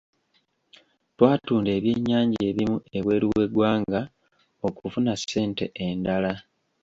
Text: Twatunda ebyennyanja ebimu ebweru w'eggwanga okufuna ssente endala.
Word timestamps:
Twatunda 1.15 1.69
ebyennyanja 1.77 2.39
ebimu 2.49 2.77
ebweru 2.97 3.27
w'eggwanga 3.35 4.01
okufuna 4.67 5.11
ssente 5.19 5.65
endala. 5.85 6.33